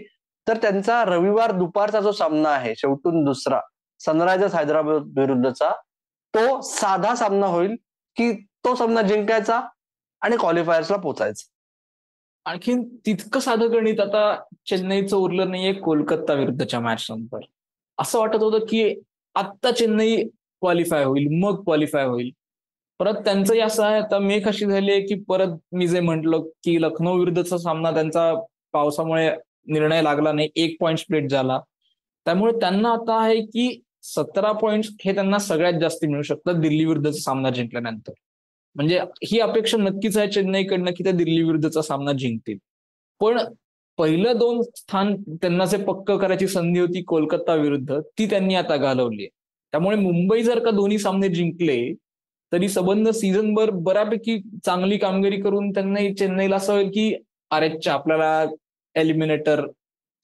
तर 0.46 0.56
त्यांचा 0.62 1.02
रविवार 1.04 1.52
दुपारचा 1.52 2.00
जो 2.00 2.12
सामना 2.12 2.48
आहे 2.48 2.74
शेवटून 2.76 3.24
दुसरा 3.24 3.60
सनरायझर्स 4.00 4.54
हैदराबाद 4.54 5.18
विरुद्धचा 5.18 5.70
तो 6.34 6.60
साधा 6.62 7.14
सामना 7.14 7.46
होईल. 7.46 7.74
की 8.16 8.32
तो 8.64 8.74
सामना 8.74 9.02
जिंकायचा 9.02 9.60
आणि 10.22 10.36
क्वालिफायर्सला 10.36 10.96
पोचायचा. 10.96 11.44
आणखीन 12.50 12.82
तितकं 13.06 13.40
साधं 13.40 13.72
गणित 13.72 14.00
आता 14.00 14.36
चेन्नईचं 14.66 15.16
उरलं 15.16 15.50
नाहीये 15.50 15.72
कोलकाता 15.72 16.32
विरुद्धच्या 16.32 16.80
मॅच 16.80 17.06
नंतर. 17.10 17.38
असं 17.98 18.18
वाटत 18.18 18.42
होतं 18.42 18.58
की 18.58 19.00
आत्ता 19.34 19.70
चेन्नई 19.70 20.24
क्वालिफाय 20.60 21.04
होईल 21.04 21.26
मग 21.30 21.64
क्वालिफाय 21.64 22.04
होईल. 22.04 22.30
परत 22.98 23.14
त्यांचंही 23.14 23.60
असं 23.60 23.84
आहे 23.84 24.00
आता 24.00 24.18
मेघ 24.18 24.48
अशी 24.48 24.66
झाली 24.66 24.90
आहे 24.90 25.00
की 25.00 25.14
परत 25.14 25.48
मी 25.72 25.88
जे 25.88 26.00
म्हंटल 26.00 26.34
की 26.64 26.82
लखनौ 26.82 27.16
विरुद्धचा 27.18 27.58
सामना 27.58 27.90
त्यांचा 27.90 28.32
पावसामुळे 28.72 29.30
निर्णय 29.66 30.02
लागला 30.02 30.32
नाही 30.32 30.48
एक 30.56 30.76
पॉइंट 30.80 30.98
स्प्लिट 30.98 31.30
झाला. 31.30 31.60
त्यामुळे 32.24 32.52
त्यांना 32.52 32.90
आता 32.90 33.20
आहे 33.22 33.40
की 33.40 33.82
सतरा 34.06 34.52
पॉईंट 34.52 34.84
हे 35.04 35.14
त्यांना 35.14 35.38
सगळ्यात 35.38 35.80
जास्त 35.80 36.04
मिळू 36.04 36.22
शकतं 36.22 36.60
दिल्ली 36.60 36.84
विरुद्धचा 36.84 37.20
सामना 37.20 37.50
जिंकल्यानंतर. 37.50 38.12
म्हणजे 38.76 39.00
ही 39.24 39.38
अपेक्षा 39.40 39.76
नक्कीच 39.78 40.16
आहे 40.18 40.28
चेन्नईकडनं 40.32 40.90
की 40.96 41.04
ते 41.04 41.12
दिल्ली 41.12 41.42
विरुद्धचा 41.42 41.82
सामना 41.82 42.12
जिंकतील. 42.12 42.58
पण 43.20 43.38
पहिलं 43.98 44.38
दोन 44.38 44.60
स्थान 44.76 45.14
त्यांना 45.42 45.64
जे 45.64 45.76
पक्क 45.84 46.10
करायची 46.12 46.46
संधी 46.48 46.80
होती 46.80 47.02
कोलकाता 47.02 47.54
विरुद्ध 47.54 47.98
ती 48.18 48.26
त्यांनी 48.30 48.54
आता 48.54 48.76
घालवली 48.76 49.26
त्यामुळे 49.26 49.96
मुंबई 49.96 50.42
जर 50.42 50.58
का 50.64 50.70
दोन्ही 50.70 50.98
सामने 50.98 51.28
जिंकले 51.28 51.78
तरी 52.52 52.68
संबंध 52.68 53.08
सीझनभर 53.10 53.70
बऱ्यापैकी 53.86 54.38
चांगली 54.64 54.98
कामगिरी 54.98 55.40
करून 55.42 55.70
त्यांना 55.70 56.00
चेन्नईला 56.18 56.56
असं 56.56 56.72
होईल 56.72 56.90
की 56.90 57.12
अरेच्या 57.50 57.94
आपल्याला 57.94 58.44
एलिमिनेटर 58.94 59.66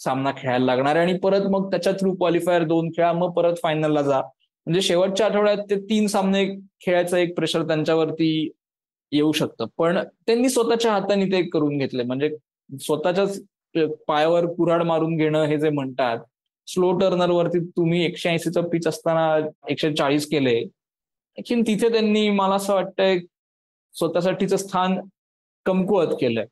सामना 0.04 0.30
खेळायला 0.37 0.64
लागणार 0.64 0.97
आहे. 0.97 1.04
आणि 1.06 1.18
परत 1.18 1.47
मग 1.50 1.71
त्याच्या 1.71 1.92
थ्रू 1.92 2.14
क्वालिफायर 2.14 2.64
दोन 2.64 2.90
खेळा 2.97 3.12
मग 3.12 3.32
परत 3.32 3.56
फायनलला 3.62 4.02
जा. 4.02 4.21
म्हणजे 4.66 4.80
शेवटच्या 4.82 5.26
आठवड्यात 5.26 5.59
ते 5.71 5.76
तीन 5.90 6.06
सामने 6.06 6.44
खेळायचा 6.80 7.18
एक 7.18 7.35
प्रेशर 7.37 7.62
त्यांच्यावरती 7.66 8.50
येऊ 9.12 9.32
शकतं. 9.32 9.66
पण 9.78 9.99
त्यांनी 10.26 10.49
स्वतःच्या 10.50 10.92
हाताने 10.92 11.26
ते 11.32 11.42
करून 11.50 11.78
घेतले. 11.78 12.02
म्हणजे 12.02 12.30
स्वतःच्याच 12.71 13.40
पायावर 14.09 14.47
कुराड 14.54 14.82
मारून 14.82 15.16
घेणं 15.16 15.44
हे 15.44 15.59
जे 15.59 15.71
म्हणतात 15.71 16.18
स्लो 16.68 16.92
टर्नरवरती 16.99 17.59
तुम्ही 17.76 18.04
एकशे 18.04 18.28
ऐंशीचा 18.30 18.61
पिच 18.73 18.87
असताना 18.87 19.47
एकशे 19.68 19.92
चाळीस 19.94 20.26
केले. 20.30 20.59
आणखीन 21.38 21.62
तिथे 21.66 21.88
त्यांनी 21.88 22.28
मला 22.30 22.54
असं 22.54 22.75
वाटतंय 22.75 23.18
स्वतःसाठीचं 23.94 24.56
स्थान 24.56 24.99
कमकुवत 25.66 26.14
केलंय. 26.21 26.47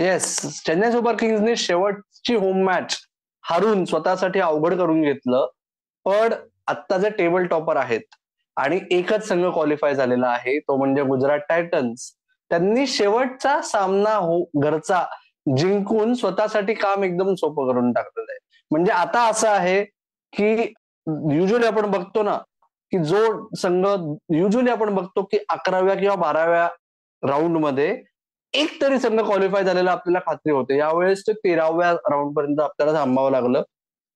येस 0.00 0.36
चेन्नई 0.66 0.90
सुपर 0.92 1.16
किंग्सने 1.16 1.54
शेवटची 1.56 2.34
होम 2.34 2.62
मॅच 2.64 2.96
हारून 3.44 3.84
स्वतःसाठी 3.84 4.40
अवघड 4.40 4.74
करून 4.78 5.02
घेतलं. 5.02 5.46
पण 6.06 6.32
आत्ता 6.68 6.98
जे 6.98 7.08
टेबल 7.18 7.46
टॉपर 7.46 7.76
आहेत 7.76 8.14
आणि 8.56 8.80
एकच 8.90 9.26
संघ 9.28 9.44
क्वालिफाय 9.46 9.94
झालेला 9.94 10.28
आहे 10.28 10.58
तो 10.58 10.76
म्हणजे 10.76 11.02
गुजरात 11.02 11.38
टायटन्स 11.48 12.10
त्यांनी 12.50 12.86
शेवटचा 12.86 13.60
सामना 13.62 14.14
हो 14.16 14.42
घरचा 14.62 15.04
जिंकून 15.56 16.14
स्वतःसाठी 16.14 16.74
काम 16.74 17.04
एकदम 17.04 17.34
सोपं 17.34 17.70
करून 17.70 17.92
टाकलेलं 17.92 18.32
आहे. 18.32 18.38
म्हणजे 18.70 18.92
आता 18.92 19.26
असं 19.28 19.48
आहे 19.48 19.82
की 20.32 20.52
युजली 21.36 21.66
आपण 21.66 21.90
बघतो 21.90 22.22
ना 22.22 22.36
की 22.92 22.98
जो 23.04 23.48
संघ 23.56 23.86
युजली 24.36 24.70
आपण 24.70 24.94
बघतो 24.94 25.22
की 25.22 25.38
अकराव्या 25.48 25.94
किंवा 25.94 26.14
बाराव्या 26.16 26.68
राऊंडमध्ये 27.22 27.92
एक 28.54 28.80
तरी 28.80 28.98
संघ 28.98 29.20
क्वालिफाय 29.20 29.64
झालेला 29.64 29.92
आपल्याला 29.92 30.18
खात्री 30.30 30.52
होते. 30.52 30.76
यावेळेस 30.78 31.22
ते 31.26 31.32
तेराव्या 31.32 31.92
राऊंड 31.92 32.36
पर्यंत 32.36 32.60
आपल्याला 32.60 32.98
थांबावं 32.98 33.30
लागलं. 33.30 33.62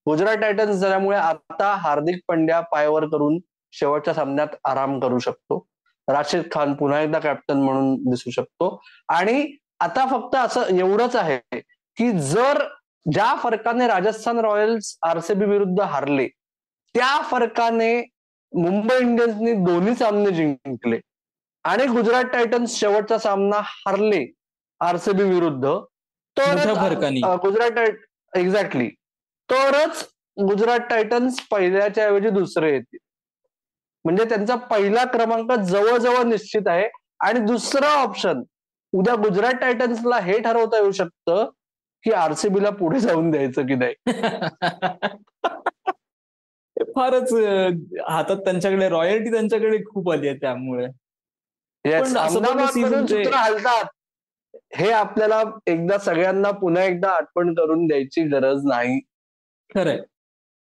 गुजरात 0.07 0.37
टायटन्स 0.37 0.77
झाल्यामुळे 0.77 1.17
आता 1.19 1.75
हार्दिक 1.75 2.21
पंड्या 2.29 2.61
पायवर 2.61 3.07
करून 3.07 3.39
शेवटच्या 3.73 4.15
सामन्यात 4.15 4.49
आराम 4.65 4.99
करू 5.01 5.19
शकतो. 5.19 5.67
राशिद 6.09 6.43
खान 6.53 6.75
पुन्हा 6.75 7.01
एकदा 7.01 7.19
कॅप्टन 7.19 7.57
म्हणून 7.57 7.95
दिसू 8.11 8.31
शकतो. 8.31 8.81
आणि 9.09 9.57
आता 9.81 10.07
फक्त 10.11 10.37
असं 10.37 10.77
एवढंच 10.77 11.17
आहे 11.17 11.61
की 11.97 12.11
जर 12.19 12.63
ज्या 13.07 13.35
फरकाने 13.37 13.87
राजस्थान 13.87 14.39
रॉयल्स 14.39 14.97
आरसीबी 15.03 15.45
विरुद्ध 15.45 15.81
हारले 15.81 16.29
त्या 16.95 17.21
फरकाने 17.23 17.95
मुंबई 18.53 18.97
इंडियन्सनी 19.01 19.53
दोन्ही 19.53 19.95
सामने 19.95 20.31
जिंकले. 20.31 20.99
आणि 21.65 21.87
गुजरात 21.87 22.25
टायटन्स 22.25 22.79
शेवटचा 22.79 23.19
सामना 23.19 23.61
हारले 23.61 24.25
आरसीबी 24.81 25.23
विरुद्ध 25.23 25.75
तर 26.37 26.73
गुजरात 27.43 27.79
एक्झॅक्टली 28.33 28.89
तरच 29.49 30.03
गुजरात 30.37 30.81
टायटन्स 30.81 31.41
पहिल्याच्या 31.51 32.05
ऐवजी 32.05 32.31
दुसरे 32.31 32.73
येतील. 32.73 32.99
म्हणजे 34.05 34.25
त्यांचा 34.25 34.55
पहिला 34.71 35.05
क्रमांक 35.05 35.53
जवळजवळ 35.53 36.23
निश्चित 36.23 36.69
आहे. 36.69 36.89
आणि 37.21 37.41
दुसरा 37.41 37.89
ऑप्शन 38.03 38.43
उद्या 38.93 39.15
गुजरात 39.15 39.53
टायटन्सला 39.53 40.19
हे 40.19 40.39
ठरवता 40.39 40.79
येऊ 40.79 40.91
शकतं 40.91 41.51
की 42.05 42.11
आरसीबीला 42.13 42.71
पुढे 42.71 43.01
जाऊन 43.01 43.31
द्यायचं 43.31 43.67
की 43.67 43.75
नाही. 43.75 43.95
फारच 46.97 47.33
हातात 48.09 48.37
त्यांच्याकडे 48.37 48.89
रॉयल्टी 48.89 49.31
त्यांच्याकडे 49.31 49.79
खूप 49.85 50.11
आली 50.11 50.29
आहे 50.29 50.37
त्यामुळे. 50.37 50.87
हलतात. 53.35 53.85
हे 54.77 54.91
आपल्याला 54.91 55.43
एकदा 55.67 55.99
सगळ्यांना 55.99 56.51
पुन्हा 56.51 56.85
एकदा 56.85 57.11
आठवण 57.11 57.55
करून 57.55 57.87
द्यायची 57.87 58.23
गरज 58.23 58.65
नाही. 58.65 58.99
खरंय. 59.75 60.01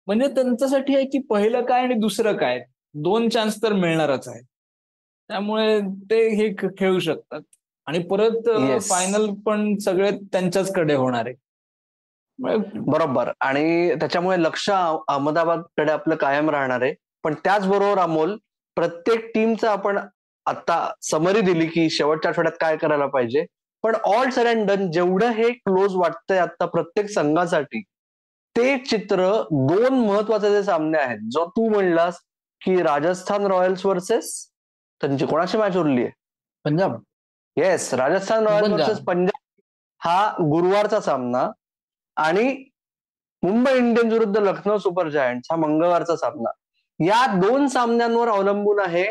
म्हणजे 0.07 0.26
त्यांच्यासाठी 0.29 0.97
आहे 0.97 1.05
की 1.05 1.19
पहिलं 1.19 1.64
काय 1.64 1.83
आणि 1.83 1.95
दुसरं 1.95 2.37
काय? 2.37 2.61
दोन 2.95 3.29
चान्स 3.29 3.62
तर 3.62 3.73
मिळणारच 3.73 4.29
आहे 4.29 4.41
त्यामुळे 4.43 5.81
ते 6.11 6.29
हे 6.29 6.52
खेळू 6.79 6.99
शकतात. 6.99 7.41
आणि 7.87 7.99
परत 7.99 8.49
फायनल 8.83 9.33
पण 9.47 9.76
सगळे 9.79 10.11
त्यांच्याचकडे 10.33 10.95
होणार 10.95 11.26
आहे. 11.26 11.35
बरोबर. 12.79 13.31
आणि 13.41 13.95
त्याच्यामुळे 13.95 14.43
लक्ष 14.43 14.69
अहमदाबादकडे 14.71 15.93
आपलं 15.93 16.14
कायम 16.14 16.50
राहणार 16.50 16.83
आहे. 16.83 16.95
पण 17.25 17.35
त्याचबरोबर 17.35 17.99
अमोल 17.99 18.37
प्रत्येक 18.76 19.31
टीमचं 19.35 19.69
आपण 19.69 19.99
आता 20.47 20.77
समरी 21.03 21.41
दिली 21.41 21.67
की 21.67 21.89
शेवटच्या 21.91 22.31
आठवड्यात 22.31 22.57
काय 22.61 22.77
करायला 22.77 23.07
पाहिजे. 23.07 23.45
पण 23.85 23.95
ऑल 24.05 24.31
सर 24.31 24.47
अँड 24.47 24.67
डन 24.67 24.91
जेवढं 24.93 25.31
हे 25.33 25.51
क्लोज 25.51 25.95
वाटतंय 25.97 26.39
आता 26.39 26.67
प्रत्येक 26.67 27.09
संघासाठी 27.11 27.83
ते 28.57 28.77
चित्र 28.79 29.31
दोन 29.69 29.95
महत्त्वाचे 29.99 30.51
जे 30.51 30.63
सामने 30.63 30.99
आहेत 30.99 31.19
जो 31.33 31.45
तू 31.57 31.69
म्हणलास 31.69 32.19
की 32.61 32.83
राजस्थान 32.83 33.47
रॉयल्स 33.47 33.85
वर्सेस 33.87 34.35
त्यांची 35.01 35.27
कोणाशी 35.27 35.59
मॅच 35.59 35.77
उरली 35.77 36.03
आहे 36.03 36.11
Punjab. 36.65 36.97
Yes 37.57 37.93
Rajasthan 37.95 38.47
Royals. 38.47 38.71
Versus 38.73 38.99
Punjab 39.07 39.61
हा 40.01 40.37
गुरुवारचा 40.41 41.01
सामना 41.01 41.49
आणि 42.17 42.45
मुंबई 43.43 43.73
इंडियन्स 43.77 44.13
विरुद्ध 44.13 44.39
लखनौ 44.39 44.79
सुपर 44.79 45.09
जायंट्स 45.09 45.49
हा 45.51 45.57
मंगळवारचा 45.57 46.17
सामना. 46.17 46.51
या 47.01 47.27
दोन 47.41 47.67
सामन्यांवर 47.69 48.29
अवलंबून 48.29 48.81
आहे 48.81 49.05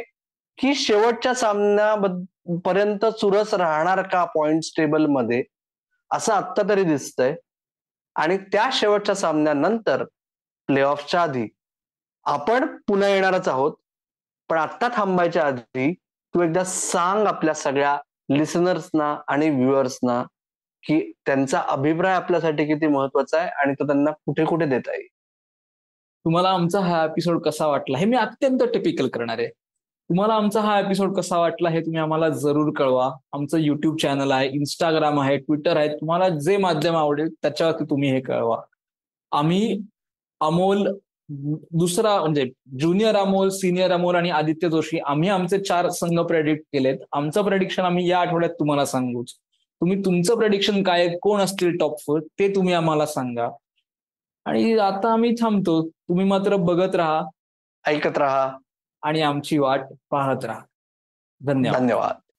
की 0.58 0.76
शेवटच्या 0.76 1.34
सामन्यापर्यंत 1.34 3.06
चुरस 3.06 3.54
राहणार 3.54 4.02
का 4.02 4.26
पॉइंट 4.26 4.62
टेबलमध्ये? 4.78 5.44
असं 6.12 6.34
आत्ता 6.34 6.70
तरी 6.70 6.84
दिसतंय. 6.84 7.36
आणि 8.16 8.38
त्या 8.38 8.70
शेवटच्या 8.74 9.16
सामन्यानंतर 9.16 10.04
प्लेऑफच्या 10.68 11.22
आधी 11.22 11.48
आपण 12.26 12.78
पुन्हा 12.88 13.10
येणारच 13.10 13.48
आहोत. 13.48 13.72
पण 14.50 14.58
आत्ता 14.58 14.88
थांबायच्या 14.94 15.46
आधी 15.48 15.94
तू 16.34 16.42
एकदा 16.44 16.64
सांग 16.64 17.28
आपल्या 17.28 17.54
सगळ्या 17.54 17.98
लिसनर्सना 18.38 19.22
आणि 19.28 19.50
व्ह्युअर्सना 19.50 20.24
की 20.84 21.12
त्यांचा 21.26 21.60
अभिप्राय 21.68 22.14
आपल्यासाठी 22.14 22.66
किती 22.66 22.88
महत्त्वाचा 22.88 23.40
आहे 23.40 23.50
आणि 23.50 23.74
तो 23.74 23.88
त्यांना 23.88 24.12
कुठे 24.12 24.46
कुठे 24.46 24.66
देता 24.66 24.92
येईल? 24.92 25.08
तुम्हाला 26.26 26.50
आमचा 26.50 26.80
हा 26.80 27.04
एपिसोड 27.04 27.42
कसा 27.42 27.68
वाटला? 27.68 27.98
हे 27.98 28.06
मी 28.06 28.18
अत्यंत 28.18 28.60
टिपिकल 28.60 29.08
करणार. 29.08 29.40
आहे 29.40 29.50
तुम्हाला 30.12 30.34
आमचा 30.34 30.62
हा 30.62 30.80
एपिसोड 30.80 31.14
कसा 31.16 31.38
वाटला 31.38 31.70
हे 31.70 31.82
तुम्ही 31.82 32.00
आम्हाला 32.00 32.30
जरूर 32.30 32.72
कळवा. 32.76 33.10
आमचं 33.34 33.58
युट्यूब 33.58 33.98
चॅनल 33.98 34.32
आहे 34.32 34.50
इंस्टाग्राम 34.50 35.20
आहे 35.20 35.38
ट्विटर 35.38 35.78
आहे. 35.78 35.88
तुम्हाला 35.88 36.28
जे 36.30 36.58
माध्यम 36.58 36.96
आवडेल 36.96 37.30
त्याच्यावरती 37.42 37.84
तुम्ही 37.90 38.12
हे 38.12 38.20
कळवा. 38.22 38.58
आम्ही 39.32 39.80
अमोल 40.42 40.88
दुसरा 41.74 42.20
म्हणजे 42.20 42.46
ज्युनियर 42.80 43.16
अमोल 43.16 43.50
सिनियर 43.50 43.92
अमोल 43.92 44.16
आणि 44.16 44.30
आदित्य 44.30 44.70
जोशी 44.70 45.00
आम्ही 45.00 45.30
आमचे 45.30 45.60
चार 45.60 45.90
संघ 45.90 46.20
प्रेडिक्ट 46.20 46.64
केलेत. 46.74 46.98
आमचं 47.14 47.44
प्रेडिक्शन 47.44 47.84
आम्ही 47.84 48.10
या 48.10 48.20
आठवड्यात 48.20 48.54
तुम्हाला 48.60 48.86
सांगूच 48.86 49.34
तुम्ही 49.82 50.00
तुमचं 50.06 50.36
प्रेडिक्शन 50.36 50.84
काय 50.84 51.08
कोण 51.22 51.40
असतील 51.42 51.78
टॉप 51.78 52.00
फोर 52.00 52.20
ते 52.40 52.56
तुम्ही 52.56 52.74
आम्हाला 52.74 53.06
सांगा. 53.06 53.50
आणि 54.46 54.78
आता 54.78 55.14
आम्ही 55.14 55.36
थांबतो. 55.42 55.90
तुम्ही 55.90 56.26
मात्र 56.26 56.56
बघत 56.56 56.96
राहा. 56.96 57.24
ऐकत 57.86 58.18
राहा. 58.18 58.52
आणि 59.02 59.22
आमची 59.22 59.58
वाट 59.58 59.82
पाहत 60.10 60.46
राहा. 60.46 60.62
धन्यवाद. 61.46 61.82
धन्यवाद. 61.82 62.31